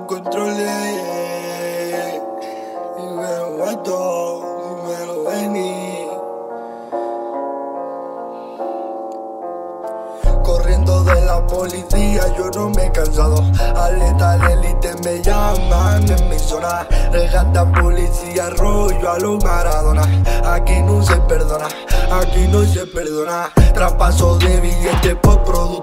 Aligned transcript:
los 0.00 0.06
controles. 0.06 0.70
Y 2.98 3.02
me 3.02 3.56
guato, 3.56 4.42
y 4.66 4.70
me 4.86 5.06
lo 5.06 5.24
vení. 5.24 6.06
Corriendo 10.42 11.04
de 11.04 11.20
la 11.24 11.46
policía, 11.46 12.22
yo 12.36 12.50
no 12.50 12.70
me 12.70 12.86
he 12.86 12.92
cansado. 12.92 13.42
Aleta 13.76 14.36
élite 14.52 14.94
me 15.04 15.22
llaman 15.22 16.10
en 16.10 16.28
mi 16.28 16.38
zona. 16.38 16.86
Regata 17.12 17.70
policía, 17.72 18.50
rollo 18.50 19.10
a 19.10 19.18
los 19.18 19.42
Maradona. 19.44 20.02
Aquí 20.44 20.80
no 20.82 21.02
se 21.02 21.16
perdona, 21.16 21.68
aquí 22.10 22.48
no 22.48 22.64
se 22.64 22.86
perdona. 22.86 23.50
Traspaso 23.74 24.36
de 24.38 24.60
billetes 24.60 25.14
por 25.16 25.42
producto 25.44 25.79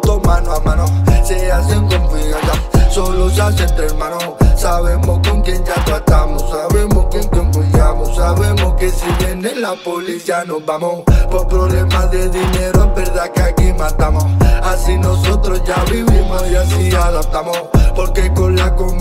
viene 9.47 9.61
la 9.61 9.75
policía 9.75 10.43
nos 10.45 10.65
vamos. 10.65 11.03
Por 11.29 11.47
problemas 11.47 12.11
de 12.11 12.29
dinero, 12.29 12.83
es 12.83 12.95
verdad 12.95 13.31
que 13.31 13.41
aquí 13.41 13.73
matamos. 13.73 14.25
Así 14.63 14.97
nosotros 14.97 15.61
ya 15.65 15.83
vivimos 15.85 16.43
y 16.49 16.55
así 16.55 16.95
adaptamos. 16.95 17.57
Porque 17.95 18.31
con 18.33 18.55
la 18.55 18.75
comida 18.75 18.96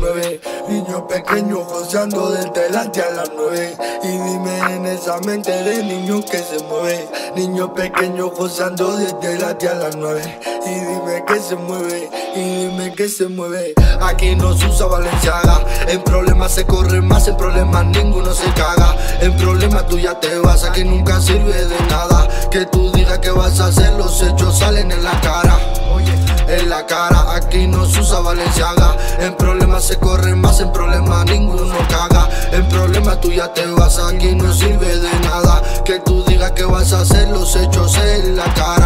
las 0.00 0.12
10 0.12 0.16
a 0.16 0.20
las 0.20 0.30
9. 0.30 0.40
Niños 0.68 1.02
pequeños 1.08 1.60
joseando 1.66 2.30
desde 2.30 2.70
las 2.70 2.92
10 2.92 3.06
a 3.06 3.10
las 3.10 3.30
9. 3.36 3.76
Y 4.02 4.08
dime 4.08 4.58
en 4.74 4.86
esa 4.86 5.18
mente 5.20 5.50
de 5.50 5.82
niños 5.82 6.24
que 6.30 6.38
se 6.38 6.62
mueve. 6.64 7.08
Niños 7.36 7.70
pequeños 7.74 8.30
joseando 8.36 8.96
desde 8.96 9.38
las 9.38 9.58
10 9.58 9.72
a 9.72 9.74
las 9.76 9.96
9. 9.96 10.40
Y 10.66 10.70
dime 10.70 11.24
que 11.26 11.40
se 11.40 11.56
mueve. 11.56 12.10
Y 12.34 12.66
dime 12.66 12.92
que 12.92 13.08
se 13.08 13.28
mueve. 13.28 13.74
Aquí 14.00 14.34
no 14.36 14.56
se 14.56 14.66
usa 14.66 14.86
Valenciaga. 14.86 15.64
En 15.88 16.02
problemas 16.02 16.52
se 16.52 16.64
corre 16.66 17.00
más, 17.00 17.28
en 17.28 17.36
problemas 17.36 17.86
ninguno 17.86 18.32
se 18.32 18.50
caga. 18.54 18.96
En 19.20 19.36
problemas 19.36 19.86
tú 19.86 19.98
ya 19.98 20.18
te 20.18 20.38
vas, 20.38 20.64
aquí 20.64 20.84
nunca 20.84 21.20
sirve 21.20 21.52
de 21.52 21.80
nada. 21.88 22.28
Que 22.50 22.64
tú 22.66 22.90
digas 22.92 23.18
que 23.18 23.30
vas 23.30 23.60
a 23.60 23.66
hacer, 23.66 23.92
los 23.94 24.22
hechos 24.22 24.58
salen 24.58 24.90
en 24.90 25.04
la 25.04 25.20
cara. 25.20 25.58
En 26.48 26.68
la 26.68 26.84
cara, 26.84 27.36
aquí 27.36 27.68
no 27.68 27.86
se 27.86 28.00
usa 28.00 28.20
Valenciaga. 28.20 28.96
En 29.20 29.36
problemas 29.36 29.59
se 29.80 29.98
corre 29.98 30.34
más, 30.34 30.60
en 30.60 30.72
problemas 30.72 31.24
ninguno 31.26 31.76
caga. 31.88 32.28
En 32.52 32.68
problemas 32.68 33.20
tú 33.20 33.30
ya 33.30 33.52
te 33.52 33.66
vas, 33.66 33.98
aquí 33.98 34.34
no 34.34 34.52
sirve 34.52 34.98
de 34.98 35.20
nada. 35.20 35.62
Que 35.84 36.00
tú 36.00 36.22
digas 36.24 36.52
que 36.52 36.64
vas 36.64 36.92
a 36.92 37.00
hacer, 37.00 37.28
los 37.28 37.56
hechos 37.56 37.96
en 37.98 38.36
la 38.36 38.52
cara. 38.54 38.79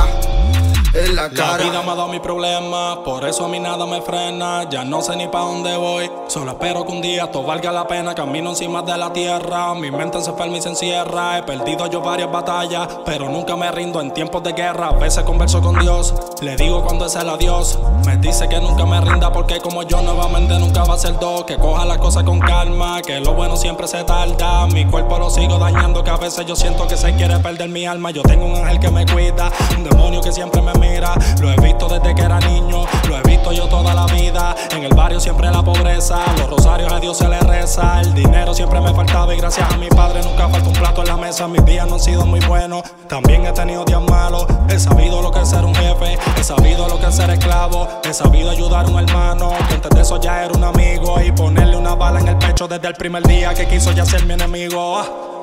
En 1.15 1.17
la 1.17 1.31
cara. 1.31 1.59
La 1.59 1.71
vida 1.71 1.83
me 1.83 1.93
ha 1.93 1.95
dado 1.95 2.09
mi 2.09 2.19
problema, 2.19 3.05
por 3.05 3.25
eso 3.25 3.45
a 3.45 3.49
mí 3.49 3.61
nada 3.61 3.87
me 3.87 4.03
frena. 4.03 4.69
Ya 4.69 4.85
no 4.85 5.01
sé 5.01 5.15
ni 5.15 5.29
pa' 5.29 5.43
dónde 5.43 5.77
voy, 5.77 6.11
solo 6.27 6.51
espero 6.51 6.85
que 6.85 6.91
un 6.91 7.01
día 7.01 7.31
todo 7.31 7.45
valga 7.45 7.71
la 7.71 7.87
pena. 7.87 8.17
Camino 8.17 8.51
encima 8.51 8.83
de 8.83 8.97
la 8.97 9.13
tierra, 9.13 9.75
mi 9.75 9.93
mente 9.93 10.21
se 10.21 10.31
enferma 10.31 10.57
y 10.57 10.63
se 10.63 10.71
encierra. 10.71 11.39
He 11.39 11.43
perdido 11.45 11.87
yo 11.87 12.01
varias 12.01 12.33
batallas, 12.33 12.89
pero 13.05 13.29
nunca 13.29 13.55
me 13.55 13.71
rindo 13.71 14.01
en 14.01 14.13
tiempos 14.13 14.43
de 14.43 14.55
guerra. 14.55 14.89
A 14.89 14.93
veces 14.93 15.23
converso 15.23 15.61
con 15.61 15.79
Dios, 15.79 16.13
le 16.43 16.57
digo 16.57 16.83
cuando 16.83 17.07
es 17.07 17.15
el 17.15 17.29
adiós. 17.29 17.79
Me 18.05 18.17
dice 18.17 18.49
que 18.49 18.61
nunca 18.61 18.85
me 18.85 19.01
rinda 19.01 19.33
porque 19.33 19.61
como 19.61 19.85
yo 19.85 20.03
nuevamente 20.03 20.59
nunca 20.59 20.83
va 20.83 20.95
a 20.95 20.99
ser 20.99 21.17
dos. 21.21 21.45
Que 21.45 21.57
coja 21.59 21.85
las 21.85 21.99
cosas 21.99 22.25
con 22.25 22.41
calma, 22.41 23.01
que 23.03 23.21
lo 23.21 23.35
bueno 23.35 23.57
siempre 23.57 23.87
se 23.87 24.03
tarda. 24.03 24.67
Mi 24.67 24.85
cuerpo 24.85 25.19
lo 25.19 25.31
sigo 25.31 25.59
dañando, 25.59 26.03
que 26.03 26.11
a 26.11 26.17
veces 26.17 26.45
yo 26.45 26.57
siento 26.57 26.89
que 26.89 26.97
se 26.97 27.15
quiere 27.15 27.39
perder 27.39 27.69
mi 27.69 27.87
alma. 27.87 28.11
Yo 28.11 28.23
tengo 28.23 28.47
un 28.47 28.57
ángel 28.57 28.81
que 28.81 28.91
me 28.91 29.07
cuida, 29.07 29.53
un 29.77 29.85
demonio 29.85 30.21
que 30.21 30.33
siempre 30.33 30.61
me 30.61 30.73
mira. 30.75 31.04
Lo 31.41 31.51
he 31.51 31.57
visto 31.57 31.89
desde 31.89 32.15
que 32.15 32.23
era 32.23 32.39
niño, 32.41 32.85
lo 33.09 33.17
he 33.17 33.23
visto 33.23 33.53
yo 33.53 33.67
toda 33.69 33.95
la 33.95 34.07
vida. 34.07 34.55
En 34.71 34.85
el 34.85 34.95
barrio 34.95 35.21
siempre 35.21 35.51
la 35.51 35.63
pobreza, 35.63 36.19
los 36.39 36.49
rosarios 36.49 36.93
a 36.93 37.01
Dios 37.01 37.19
se 37.19 37.29
le 37.29 37.41
reza. 37.41 38.01
El 38.01 38.15
dinero 38.15 38.55
siempre 38.55 38.81
me 38.81 38.93
faltaba 38.95 39.35
y 39.35 39.39
gracias 39.39 39.71
a 39.73 39.77
mi 39.77 39.89
padre 39.89 40.23
nunca 40.23 40.49
falta 40.49 40.69
un 40.69 40.75
plato 40.75 41.03
en 41.03 41.09
la 41.09 41.17
mesa. 41.17 41.47
Mis 41.49 41.65
días 41.65 41.87
no 41.87 41.95
han 41.95 42.01
sido 42.01 42.25
muy 42.27 42.41
buenos, 42.41 42.83
también 43.09 43.45
he 43.47 43.53
tenido 43.53 43.85
días 43.85 44.03
malos. 44.03 44.47
He 44.69 44.79
sabido 44.79 45.23
lo 45.23 45.31
que 45.31 45.41
es 45.41 45.49
ser 45.49 45.65
un 45.65 45.75
jefe, 45.75 46.19
he 46.39 46.45
sabido 46.45 46.89
lo 46.89 46.99
que 46.99 47.07
es 47.07 47.15
ser 47.15 47.31
esclavo. 47.31 47.89
He 48.05 48.15
sabido 48.15 48.51
ayudar 48.51 48.87
a 48.87 48.89
un 48.89 48.99
hermano, 48.99 49.53
que 49.69 49.75
antes 49.75 49.91
de 49.91 50.01
eso 50.01 50.21
ya 50.21 50.45
era 50.45 50.53
un 50.55 50.65
amigo. 50.65 51.21
Y 51.21 51.33
ponerle 51.33 51.77
una 51.77 51.95
bala 51.95 52.21
en 52.21 52.29
el 52.29 52.39
pecho 52.39 52.67
desde 52.69 52.89
el 52.89 52.95
primer 52.95 53.23
día 53.25 53.55
que 53.55 53.67
quiso 53.67 53.93
ya 53.93 54.05
ser 54.05 54.25
mi 54.25 54.35
enemigo. 54.35 55.34